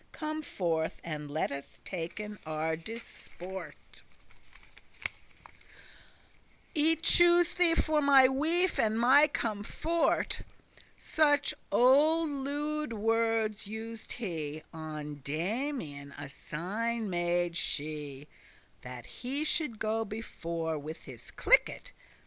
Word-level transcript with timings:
Come 0.13 0.41
forth, 0.41 0.99
and 1.03 1.29
let 1.29 1.51
us 1.51 1.79
taken 1.85 2.39
our 2.43 2.75
disport; 2.75 4.01
I 6.75 6.97
choose 6.99 7.53
thee 7.53 7.75
for 7.75 8.01
my 8.01 8.27
wife 8.27 8.79
and 8.79 8.99
my 8.99 9.27
comfort." 9.27 10.41
Such 10.97 11.53
olde 11.71 12.27
lewed* 12.31 12.93
wordes 12.93 13.67
used 13.67 14.13
he. 14.13 14.63
*foolish, 14.65 14.65
ignorant 14.73 14.73
On 14.73 15.15
Damian 15.23 16.11
a 16.13 16.27
signe 16.27 17.07
made 17.07 17.55
she, 17.55 18.27
That 18.81 19.05
he 19.05 19.43
should 19.45 19.77
go 19.77 20.03
before 20.03 20.79
with 20.79 21.03
his 21.03 21.29
cliket. 21.29 21.91